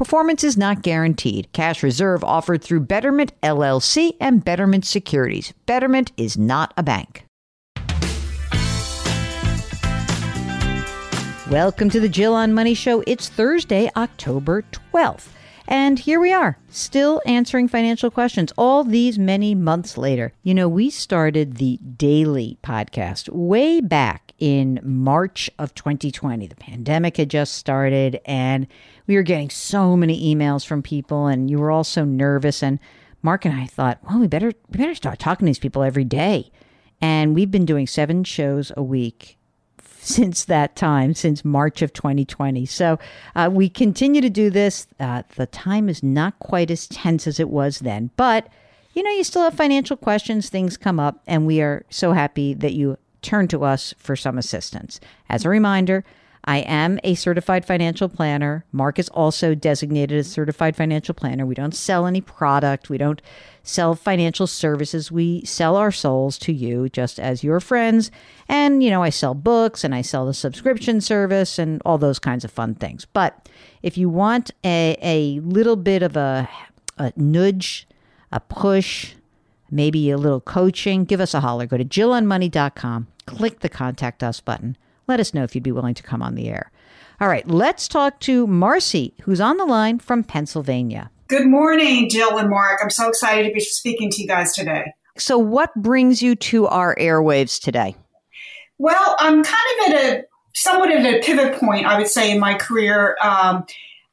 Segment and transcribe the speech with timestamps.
[0.00, 1.52] Performance is not guaranteed.
[1.52, 5.52] Cash reserve offered through Betterment LLC and Betterment Securities.
[5.66, 7.26] Betterment is not a bank.
[11.50, 13.04] Welcome to the Jill on Money Show.
[13.06, 15.28] It's Thursday, October 12th.
[15.68, 20.32] And here we are, still answering financial questions all these many months later.
[20.42, 26.46] You know, we started the daily podcast way back in March of 2020.
[26.46, 28.66] The pandemic had just started, and
[29.06, 32.78] we were getting so many emails from people and you were all so nervous and
[33.22, 36.04] Mark and I thought, well, we better we better start talking to these people every
[36.04, 36.50] day.
[37.02, 39.36] And we've been doing seven shows a week
[40.00, 42.66] since that time, since March of 2020.
[42.66, 42.98] So
[43.34, 44.86] uh, we continue to do this.
[44.98, 48.48] Uh, the time is not quite as tense as it was then, but
[48.94, 52.54] you know, you still have financial questions, things come up, and we are so happy
[52.54, 54.98] that you turn to us for some assistance.
[55.28, 56.04] As a reminder,
[56.44, 58.64] I am a certified financial planner.
[58.72, 61.44] Mark is also designated as certified financial planner.
[61.44, 62.88] We don't sell any product.
[62.88, 63.20] We don't
[63.62, 65.12] sell financial services.
[65.12, 68.10] We sell our souls to you just as your friends.
[68.48, 72.18] And, you know, I sell books and I sell the subscription service and all those
[72.18, 73.04] kinds of fun things.
[73.04, 73.48] But
[73.82, 76.48] if you want a, a little bit of a,
[76.96, 77.86] a nudge,
[78.32, 79.14] a push,
[79.70, 81.66] maybe a little coaching, give us a holler.
[81.66, 84.78] Go to jillonmoney.com, click the contact us button
[85.10, 86.70] let us know if you'd be willing to come on the air.
[87.20, 91.10] All right, let's talk to Marcy, who's on the line from Pennsylvania.
[91.28, 92.80] Good morning, Jill and Mark.
[92.82, 94.94] I'm so excited to be speaking to you guys today.
[95.18, 97.94] So, what brings you to our airwaves today?
[98.78, 102.40] Well, I'm kind of at a somewhat at a pivot point, I would say, in
[102.40, 103.16] my career.
[103.20, 103.64] Um,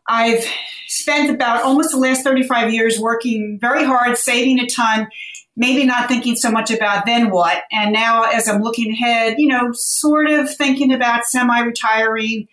[0.10, 0.46] I've
[0.88, 5.08] spent about almost the last 35 years working very hard, saving a ton,
[5.58, 7.64] maybe not thinking so much about then what.
[7.72, 12.48] And now, as I'm looking ahead, you know, sort of thinking about semi retiring,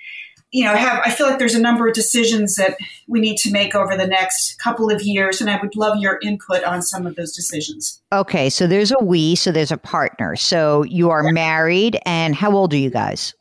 [0.50, 2.76] you know, have I feel like there's a number of decisions that
[3.06, 6.19] we need to make over the next couple of years, and I would love your
[6.22, 8.00] input on some of those decisions.
[8.12, 10.34] Okay, so there's a we, so there's a partner.
[10.34, 13.34] So you are married, and how old are you guys?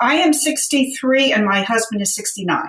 [0.00, 2.62] I am 63, and my husband is 69.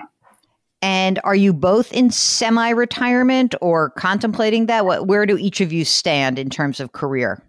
[0.82, 4.84] And are you both in semi retirement or contemplating that?
[4.84, 7.42] What, where do each of you stand in terms of career?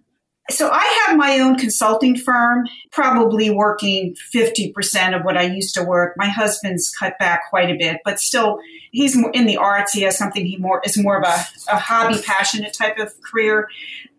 [0.50, 5.84] So I have my own consulting firm, probably working 50% of what I used to
[5.84, 6.16] work.
[6.18, 8.60] My husband's cut back quite a bit, but still
[8.92, 9.94] he's in the arts.
[9.94, 13.70] He has something he more is more of a, a hobby, passionate type of career.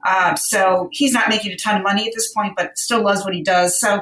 [0.06, 3.22] Uh, so he's not making a ton of money at this point, but still loves
[3.22, 3.78] what he does.
[3.78, 4.00] So,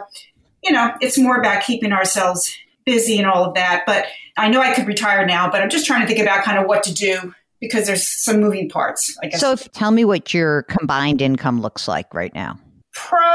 [0.63, 3.85] you know, it's more about keeping ourselves busy and all of that.
[3.87, 4.07] But
[4.37, 6.67] I know I could retire now, but I'm just trying to think about kind of
[6.67, 9.41] what to do because there's some moving parts, I guess.
[9.41, 12.59] So tell me what your combined income looks like right now.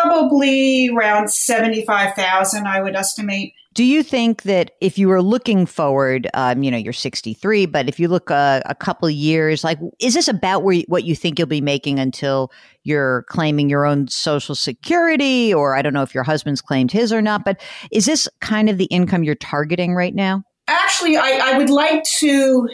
[0.08, 3.54] Probably around 75,000, I would estimate.
[3.74, 7.88] Do you think that if you were looking forward, um, you know, you're 63, but
[7.88, 11.16] if you look a, a couple years, like, is this about where you, what you
[11.16, 12.52] think you'll be making until
[12.84, 15.54] you're claiming your own social security?
[15.54, 17.62] Or I don't know if your husband's claimed his or not, but
[17.92, 20.44] is this kind of the income you're targeting right now?
[20.68, 22.68] Actually, I, I would like to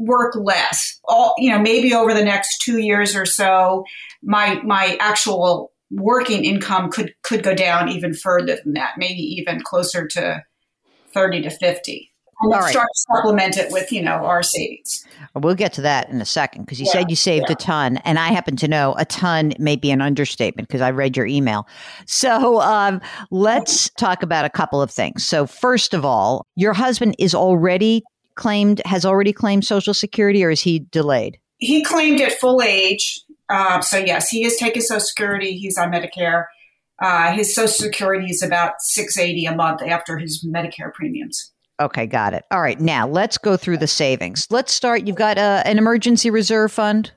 [0.00, 0.98] work less.
[1.04, 3.84] All you know, maybe over the next two years or so,
[4.22, 9.62] my my actual working income could could go down even further than that, maybe even
[9.62, 10.42] closer to
[11.12, 12.10] 30 to 50.
[12.42, 15.04] And start to supplement it with, you know, our savings.
[15.34, 17.52] We'll get to that in a second because you yeah, said you saved yeah.
[17.52, 20.90] a ton, and I happen to know a ton may be an understatement because I
[20.90, 21.68] read your email.
[22.06, 25.26] So um, let's talk about a couple of things.
[25.26, 28.02] So first of all, your husband is already
[28.36, 31.38] claimed has already claimed Social Security, or is he delayed?
[31.58, 33.22] He claimed at full age.
[33.50, 35.58] Uh, so yes, he is taking Social Security.
[35.58, 36.44] He's on Medicare.
[37.02, 41.52] Uh, his Social Security is about six eighty a month after his Medicare premiums.
[41.80, 42.44] Okay, got it.
[42.50, 44.46] All right, now let's go through the savings.
[44.50, 45.06] Let's start.
[45.06, 47.12] You've got uh, an emergency reserve fund.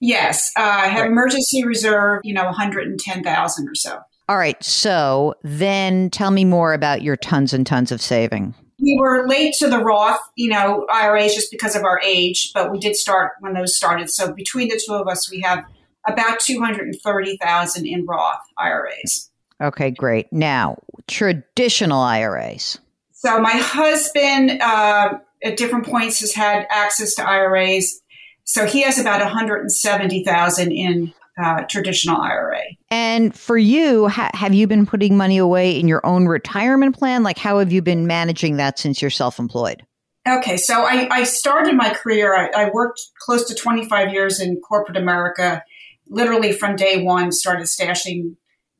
[0.00, 1.10] Yes, uh, I have right.
[1.10, 2.20] emergency reserve.
[2.22, 3.98] You know, one hundred and ten thousand or so.
[4.28, 4.62] All right.
[4.62, 8.54] So then, tell me more about your tons and tons of saving.
[8.80, 12.70] We were late to the Roth, you know, IRAs just because of our age, but
[12.70, 14.08] we did start when those started.
[14.10, 15.64] So between the two of us, we have
[16.06, 19.30] about 230,000 in Roth IRAs.
[19.60, 20.32] Okay, great.
[20.32, 20.78] Now,
[21.08, 22.78] traditional IRAs.
[23.12, 28.00] So my husband uh, at different points has had access to IRAs.
[28.44, 31.12] So he has about 170,000 in
[31.42, 32.62] uh, traditional IRA.
[32.90, 37.22] And for you, ha- have you been putting money away in your own retirement plan?
[37.22, 39.84] Like, how have you been managing that since you're self employed?
[40.26, 44.60] Okay, so I, I, started my career, I, I, worked close to 25 years in
[44.60, 45.62] corporate America
[46.10, 48.36] literally from day one started stashing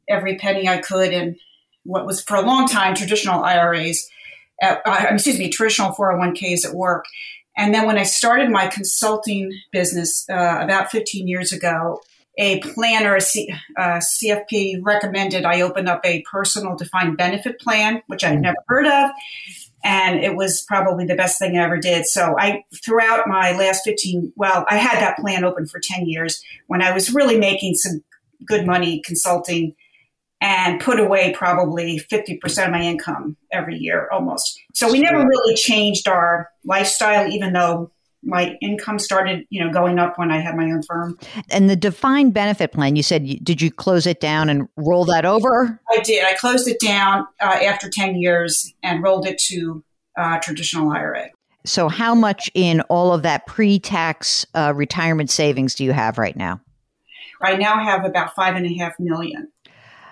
[0.09, 1.37] every penny I could in
[1.85, 4.09] what was for a long time traditional IRAs,
[4.61, 7.05] at, uh, excuse me, traditional 401ks at work.
[7.57, 12.01] And then when I started my consulting business uh, about 15 years ago,
[12.39, 18.03] a planner, a C, uh, CFP recommended I open up a personal defined benefit plan,
[18.07, 19.11] which I'd never heard of
[19.85, 22.07] and it was probably the best thing I ever did.
[22.07, 26.43] So I, throughout my last 15, well, I had that plan open for 10 years
[26.67, 28.03] when I was really making some
[28.45, 29.75] good money consulting
[30.41, 34.61] and put away probably 50% of my income every year almost.
[34.75, 37.91] So we never really changed our lifestyle, even though
[38.23, 41.19] my income started, you know, going up when I had my own firm.
[41.51, 45.25] And the defined benefit plan, you said, did you close it down and roll that
[45.25, 45.81] over?
[45.91, 46.25] I did.
[46.25, 49.85] I closed it down uh, after 10 years and rolled it to
[50.17, 51.31] uh, traditional IRA.
[51.65, 56.17] So, how much in all of that pre tax uh, retirement savings do you have
[56.17, 56.61] right now?
[57.41, 59.53] Right now, I have about five and a half million.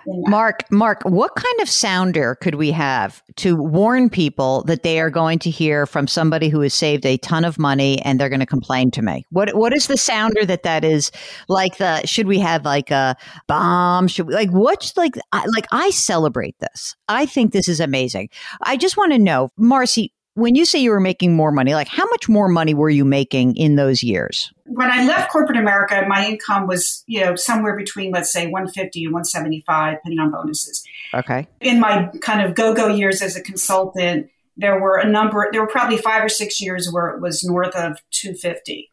[0.07, 5.09] Mark, Mark, what kind of sounder could we have to warn people that they are
[5.09, 8.39] going to hear from somebody who has saved a ton of money and they're going
[8.39, 9.25] to complain to me?
[9.31, 11.11] What what is the sounder that that is
[11.49, 13.15] like the should we have like a
[13.47, 14.07] bomb?
[14.07, 16.95] Should we like what's like I, like I celebrate this.
[17.09, 18.29] I think this is amazing.
[18.63, 21.87] I just want to know, Marcy, when you say you were making more money, like
[21.87, 24.53] how much more money were you making in those years?
[24.65, 29.05] When I left corporate America, my income was, you know, somewhere between let's say 150
[29.05, 30.85] and 175 depending on bonuses.
[31.11, 31.47] Okay.
[31.59, 35.67] In my kind of go-go years as a consultant, there were a number there were
[35.67, 38.91] probably 5 or 6 years where it was north of 250.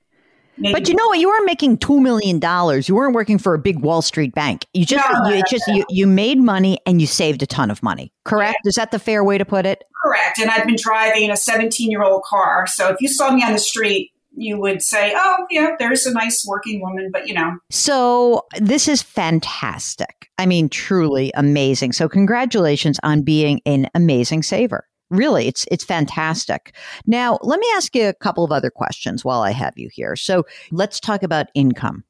[0.57, 0.73] Maybe.
[0.73, 1.19] But you know what?
[1.19, 2.89] You weren't making two million dollars.
[2.89, 4.67] You weren't working for a big Wall Street bank.
[4.73, 7.83] You just, no, you, just you, you made money and you saved a ton of
[7.83, 8.13] money.
[8.25, 8.59] Correct?
[8.65, 8.69] Yeah.
[8.69, 9.85] Is that the fair way to put it?
[10.03, 10.39] Correct.
[10.39, 12.67] And I've been driving a 17 year old car.
[12.67, 16.13] So if you saw me on the street, you would say, "Oh, yeah, there's a
[16.13, 17.57] nice working woman," but you know.
[17.71, 20.29] So this is fantastic.
[20.39, 21.93] I mean, truly amazing.
[21.93, 26.75] So congratulations on being an amazing saver really it's it's fantastic.
[27.07, 30.17] Now let me ask you a couple of other questions while i have you here.
[30.17, 32.05] So let's talk about income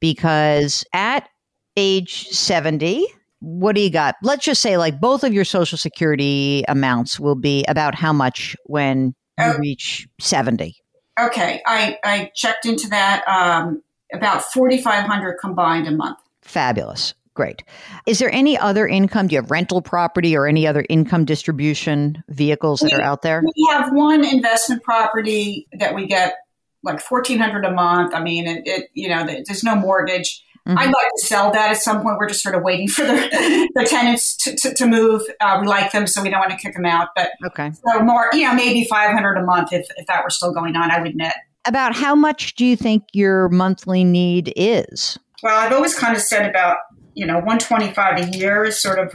[0.00, 1.28] because at
[1.76, 3.06] age 70
[3.40, 4.16] what do you got?
[4.22, 8.56] Let's just say like both of your social security amounts will be about how much
[8.64, 9.58] when you oh.
[9.58, 10.74] reach 70
[11.20, 13.82] okay i i checked into that um
[14.12, 16.18] about 4500 combined a month.
[16.42, 17.62] Fabulous Great.
[18.06, 19.26] Is there any other income?
[19.26, 23.20] Do you have rental property or any other income distribution vehicles that we, are out
[23.20, 23.42] there?
[23.44, 26.36] We have one investment property that we get
[26.82, 28.14] like fourteen hundred a month.
[28.14, 30.42] I mean, it, it you know, there's no mortgage.
[30.66, 30.78] Mm-hmm.
[30.78, 32.16] I'd like to sell that at some point.
[32.18, 35.22] We're just sort of waiting for the, the tenants to, to, to move.
[35.38, 37.08] Uh, we like them, so we don't want to kick them out.
[37.14, 40.30] But okay, so more, you know, maybe five hundred a month if if that were
[40.30, 40.90] still going on.
[40.90, 41.36] I would net.
[41.66, 45.18] About how much do you think your monthly need is?
[45.42, 46.78] Well, I've always kind of said about
[47.16, 49.12] you know, 125 a year is sort of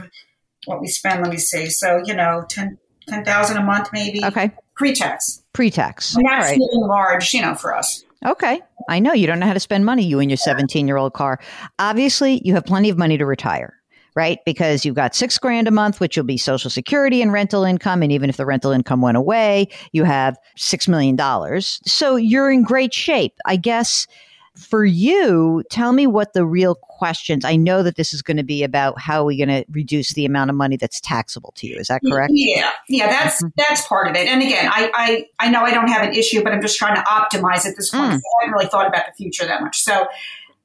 [0.66, 1.22] what we spend.
[1.22, 1.70] Let me see.
[1.70, 2.76] So, you know, 10,
[3.08, 4.24] 10,000 a month, maybe.
[4.24, 4.50] Okay.
[4.74, 5.42] Pre-tax.
[5.52, 6.16] Pre-tax.
[6.16, 6.58] And that's right.
[6.60, 8.04] large, you know, for us.
[8.26, 8.60] Okay.
[8.88, 11.12] I know you don't know how to spend money, you and your 17 year old
[11.12, 11.38] car.
[11.78, 13.74] Obviously, you have plenty of money to retire,
[14.16, 14.38] right?
[14.44, 18.02] Because you've got six grand a month, which will be social security and rental income.
[18.02, 21.16] And even if the rental income went away, you have $6 million.
[21.62, 23.34] So you're in great shape.
[23.46, 24.08] I guess
[24.56, 27.44] For you, tell me what the real questions.
[27.44, 30.12] I know that this is going to be about how are we going to reduce
[30.12, 31.76] the amount of money that's taxable to you.
[31.76, 32.32] Is that correct?
[32.34, 33.48] Yeah, yeah, that's mm-hmm.
[33.56, 34.28] that's part of it.
[34.28, 36.96] And again, I, I I know I don't have an issue, but I'm just trying
[36.96, 38.12] to optimize at this point.
[38.12, 38.16] Mm.
[38.16, 39.78] I haven't really thought about the future that much.
[39.78, 40.06] So,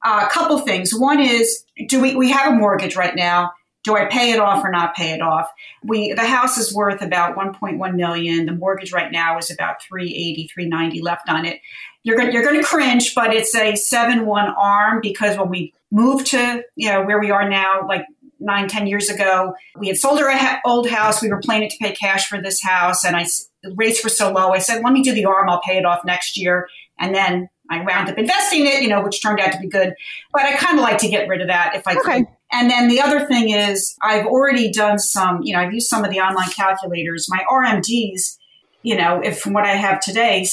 [0.04, 0.92] uh, a couple things.
[0.94, 3.52] One is, do we we have a mortgage right now?
[3.84, 5.50] do I pay it off or not pay it off?
[5.82, 8.46] We the house is worth about 1.1 million.
[8.46, 11.60] The mortgage right now is about 380, 390 left on it.
[12.08, 16.28] You're going you're going to cringe, but it's a 7-1 arm because when we moved
[16.28, 18.06] to, you know, where we are now like
[18.40, 21.20] nine, ten years ago, we had sold our ha- old house.
[21.20, 23.26] We were planning to pay cash for this house, and I
[23.74, 24.54] rates were so low.
[24.54, 25.50] I said, "Let me do the arm.
[25.50, 26.66] I'll pay it off next year."
[26.98, 29.92] And then I wound up investing it, you know, which turned out to be good.
[30.32, 32.20] But I kind of like to get rid of that if I okay.
[32.20, 32.26] could.
[32.50, 36.04] And then the other thing is, I've already done some, you know, I've used some
[36.04, 37.28] of the online calculators.
[37.28, 38.38] My RMDs,
[38.82, 40.48] you know, if from what I have today,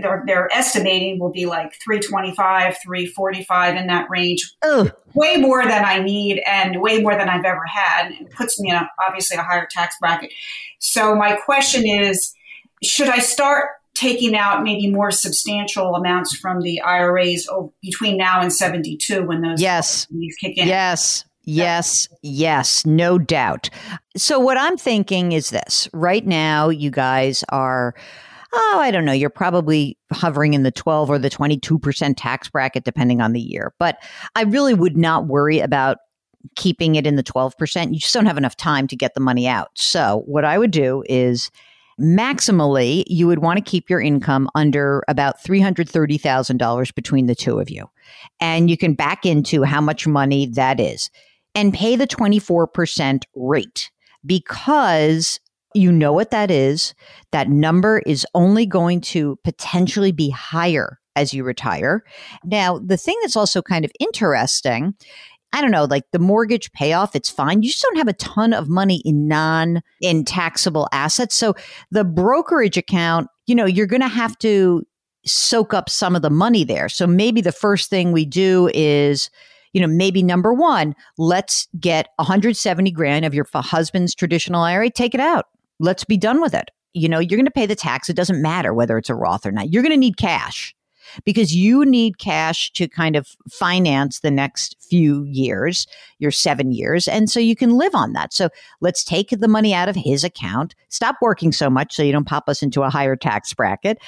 [0.00, 4.54] they're, they're estimating will be like 325, 345 in that range.
[4.62, 4.92] Ugh.
[5.14, 8.12] Way more than I need and way more than I've ever had.
[8.12, 10.32] It puts me in a, obviously a higher tax bracket.
[10.78, 12.34] So my question is,
[12.82, 17.48] should I start taking out maybe more substantial amounts from the IRAs
[17.82, 20.06] between now and 72 when those yes.
[20.40, 20.66] kick in.
[20.66, 21.24] Yes.
[21.44, 23.68] Yes, yes, no doubt.
[24.16, 27.96] So, what I'm thinking is this right now, you guys are,
[28.52, 32.84] oh, I don't know, you're probably hovering in the 12 or the 22% tax bracket,
[32.84, 33.72] depending on the year.
[33.78, 34.02] But
[34.34, 35.98] I really would not worry about
[36.56, 37.92] keeping it in the 12%.
[37.92, 39.70] You just don't have enough time to get the money out.
[39.74, 41.50] So, what I would do is,
[42.00, 47.70] Maximally, you would want to keep your income under about $330,000 between the two of
[47.70, 47.88] you.
[48.40, 51.10] And you can back into how much money that is
[51.54, 53.90] and pay the 24% rate
[54.24, 55.38] because
[55.74, 56.94] you know what that is.
[57.30, 62.02] That number is only going to potentially be higher as you retire.
[62.44, 64.94] Now, the thing that's also kind of interesting
[65.52, 67.62] I don't know, like the mortgage payoff, it's fine.
[67.62, 71.34] You just don't have a ton of money in non in taxable assets.
[71.34, 71.54] So
[71.90, 74.82] the brokerage account, you know, you're going to have to
[75.26, 76.88] soak up some of the money there.
[76.88, 79.30] So maybe the first thing we do is,
[79.74, 85.14] you know, maybe number one, let's get 170 grand of your husband's traditional IRA, take
[85.14, 85.46] it out.
[85.82, 86.70] Let's be done with it.
[86.94, 88.08] You know, you're going to pay the tax.
[88.08, 89.72] It doesn't matter whether it's a Roth or not.
[89.72, 90.74] You're going to need cash
[91.24, 95.86] because you need cash to kind of finance the next few years,
[96.18, 97.08] your seven years.
[97.08, 98.32] And so you can live on that.
[98.32, 98.48] So
[98.80, 102.26] let's take the money out of his account, stop working so much so you don't
[102.26, 103.98] pop us into a higher tax bracket.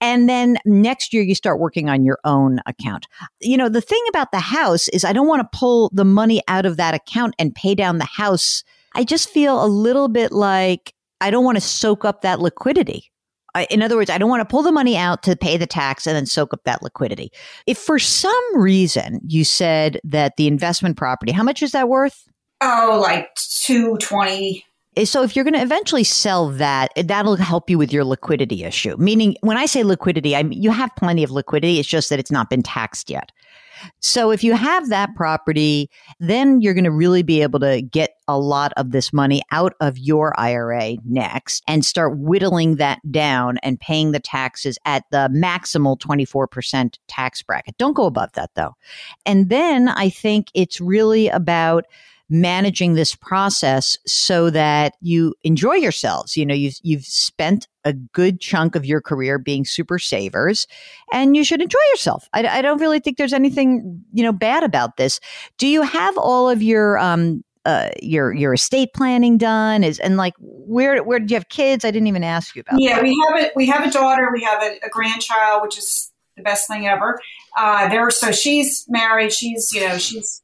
[0.00, 3.06] And then next year you start working on your own account.
[3.40, 6.42] You know, the thing about the house is I don't want to pull the money
[6.48, 8.62] out of that account and pay down the house.
[8.94, 13.10] I just feel a little bit like I don't want to soak up that liquidity.
[13.54, 15.66] I, in other words, I don't want to pull the money out to pay the
[15.66, 17.30] tax and then soak up that liquidity.
[17.66, 22.28] If for some reason you said that the investment property, how much is that worth?
[22.60, 24.66] Oh, like 220
[24.96, 28.04] eh, so if you're going to eventually sell that, eh, that'll help you with your
[28.04, 28.94] liquidity issue.
[28.98, 31.78] Meaning, when I say liquidity, I mean, you have plenty of liquidity.
[31.78, 33.32] It's just that it's not been taxed yet.
[34.00, 35.90] So if you have that property,
[36.20, 39.74] then you're going to really be able to get a lot of this money out
[39.80, 45.28] of your IRA next and start whittling that down and paying the taxes at the
[45.34, 47.76] maximal 24% tax bracket.
[47.78, 48.74] Don't go above that though.
[49.26, 51.84] And then I think it's really about
[52.30, 56.36] managing this process so that you enjoy yourselves.
[56.36, 60.66] You know, you've, you've spent a good chunk of your career being super savers
[61.12, 62.28] and you should enjoy yourself.
[62.32, 65.20] I, I don't really think there's anything, you know, bad about this.
[65.58, 70.18] Do you have all of your, um, uh, your your estate planning done is and
[70.18, 73.02] like where where do you have kids i didn't even ask you about yeah that.
[73.02, 76.42] we have it we have a daughter we have a, a grandchild which is the
[76.42, 77.18] best thing ever
[77.56, 80.42] uh, there so she's married she's you know she's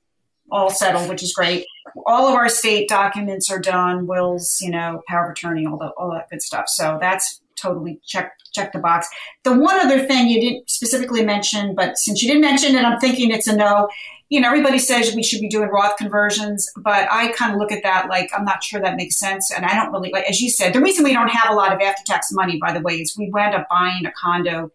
[0.50, 1.66] all settled, which is great.
[2.06, 5.88] All of our estate documents are done, wills, you know, power of attorney, all the
[5.96, 6.64] all that good stuff.
[6.68, 9.08] So that's totally check check the box.
[9.44, 12.98] The one other thing you didn't specifically mention, but since you didn't mention it, I'm
[13.00, 13.88] thinking it's a no.
[14.28, 17.72] You know, everybody says we should be doing Roth conversions, but I kind of look
[17.72, 20.24] at that like I'm not sure that makes sense, and I don't really like.
[20.28, 22.72] As you said, the reason we don't have a lot of after tax money, by
[22.72, 24.70] the way, is we wound up buying a condo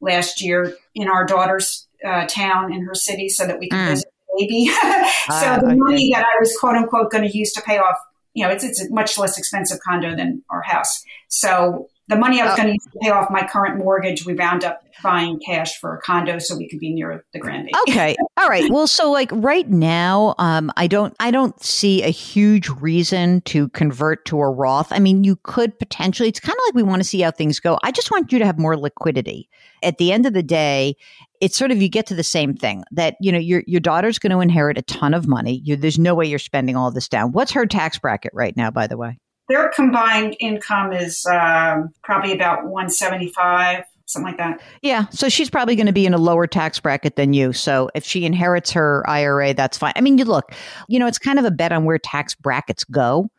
[0.00, 3.88] last year in our daughter's uh, town in her city so that we could mm.
[3.88, 4.66] visit baby.
[5.28, 7.96] so uh, the money that I was quote unquote going to use to pay off,
[8.34, 11.04] you know, it's it's a much less expensive condo than our house.
[11.28, 12.56] So the money I was oh.
[12.56, 15.96] going to use to pay off my current mortgage, we wound up buying cash for
[15.96, 17.70] a condo so we could be near the grandbaby.
[17.88, 18.16] Okay.
[18.36, 18.70] All right.
[18.70, 23.68] Well, so like right now, um, I don't I don't see a huge reason to
[23.70, 24.92] convert to a Roth.
[24.92, 26.28] I mean, you could potentially.
[26.28, 27.78] It's kind of like we want to see how things go.
[27.82, 29.48] I just want you to have more liquidity.
[29.82, 30.96] At the end of the day,
[31.40, 34.18] it's sort of you get to the same thing that you know your your daughter's
[34.18, 35.60] going to inherit a ton of money.
[35.64, 37.32] You, there's no way you're spending all this down.
[37.32, 39.18] What's her tax bracket right now, by the way?
[39.48, 44.60] Their combined income is um, probably about 175 something like that.
[44.82, 45.06] Yeah.
[45.10, 47.52] So she's probably going to be in a lower tax bracket than you.
[47.52, 49.92] So if she inherits her IRA, that's fine.
[49.96, 50.52] I mean, you look,
[50.88, 53.30] you know, it's kind of a bet on where tax brackets go.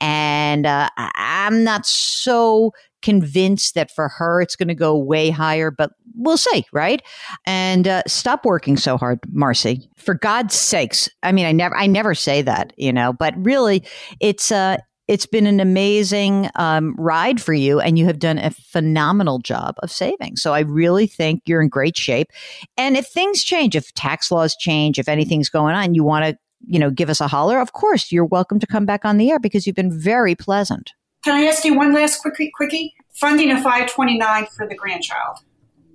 [0.00, 2.72] And uh, I'm not so
[3.02, 7.02] convinced that for her it's going to go way higher, but we'll see, right?
[7.46, 9.88] And uh, stop working so hard, Marcy.
[9.96, 11.08] For God's sakes.
[11.22, 13.84] I mean, I never, I never say that, you know, but really,
[14.20, 14.78] it's uh,
[15.10, 19.74] it's been an amazing um, ride for you, and you have done a phenomenal job
[19.82, 20.36] of saving.
[20.36, 22.28] So I really think you're in great shape.
[22.76, 26.38] And if things change, if tax laws change, if anything's going on, you want to,
[26.64, 27.58] you know, give us a holler.
[27.58, 30.92] Of course, you're welcome to come back on the air because you've been very pleasant.
[31.24, 32.52] Can I ask you one last quickie?
[32.54, 35.38] Quickie funding a 529 for the grandchild.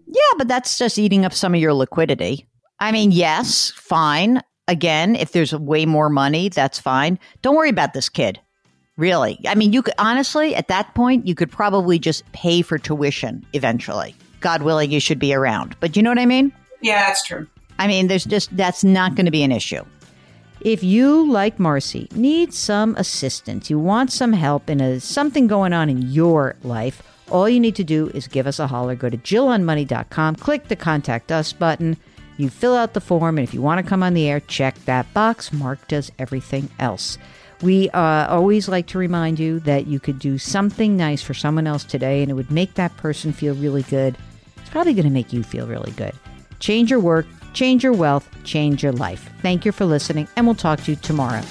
[0.08, 2.50] Yeah, but that's just eating up some of your liquidity.
[2.82, 4.42] I mean, yes, fine.
[4.68, 7.18] Again, if there's way more money, that's fine.
[7.42, 8.42] Don't worry about this kid.
[8.98, 9.40] Really?
[9.48, 13.46] I mean, you could honestly, at that point, you could probably just pay for tuition
[13.54, 14.16] eventually.
[14.40, 15.76] God willing, you should be around.
[15.80, 16.54] But you know what I mean?
[16.82, 17.48] Yeah, that's true.
[17.78, 19.84] I mean, there's just, that's not going to be an issue.
[20.62, 25.74] If you, like Marcy, need some assistance, you want some help in a, something going
[25.74, 28.96] on in your life, all you need to do is give us a holler.
[28.96, 31.98] Go to JillOnMoney.com, click the Contact Us button.
[32.38, 34.76] You fill out the form, and if you want to come on the air, check
[34.86, 35.52] that box.
[35.54, 37.18] Mark does everything else.
[37.66, 41.66] We uh, always like to remind you that you could do something nice for someone
[41.66, 44.16] else today and it would make that person feel really good.
[44.58, 46.14] It's probably going to make you feel really good.
[46.60, 49.32] Change your work, change your wealth, change your life.
[49.42, 51.42] Thank you for listening, and we'll talk to you tomorrow.